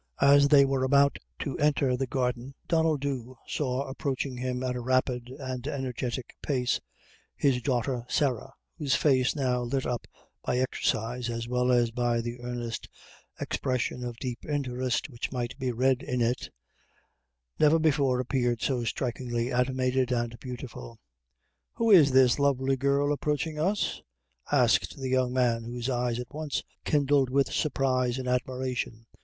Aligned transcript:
As 0.21 0.47
they 0.47 0.65
were 0.65 0.83
about 0.83 1.19
to 1.41 1.59
enter 1.59 1.95
the 1.95 2.07
garden 2.07 2.55
Donnel 2.67 2.97
Dhu 2.97 3.35
saw 3.45 3.87
approaching 3.87 4.35
him 4.35 4.63
at 4.63 4.75
a 4.75 4.79
rapid 4.81 5.29
and 5.37 5.67
energetic 5.67 6.35
pace, 6.41 6.81
his 7.35 7.61
daughter 7.61 8.03
Sarah, 8.09 8.51
whose 8.79 8.95
face, 8.95 9.35
now 9.35 9.61
lit 9.61 9.85
up 9.85 10.07
by 10.43 10.57
exercise, 10.57 11.29
as 11.29 11.47
well 11.47 11.71
as 11.71 11.91
by 11.91 12.19
the 12.19 12.39
earnest 12.39 12.89
expression 13.39 14.03
of 14.03 14.17
deep 14.17 14.43
interest 14.43 15.07
which 15.11 15.31
might 15.31 15.55
be 15.59 15.71
read 15.71 16.01
in 16.01 16.19
it, 16.19 16.49
never 17.59 17.77
before 17.77 18.19
appeared 18.19 18.59
so 18.59 18.83
strikingly 18.83 19.53
animated 19.53 20.11
and 20.11 20.39
beautiful. 20.39 20.99
"Who 21.73 21.91
is 21.91 22.09
this 22.09 22.39
lovely 22.39 22.75
girl 22.75 23.13
approaching 23.13 23.59
us?" 23.59 24.01
asked 24.51 24.97
the 24.97 25.09
young 25.09 25.31
man, 25.31 25.65
whose 25.65 25.91
eyes 25.91 26.17
at 26.19 26.33
once 26.33 26.63
kindled 26.85 27.29
with 27.29 27.51
surprise 27.53 28.17
and 28.17 28.27
admiration. 28.27 29.05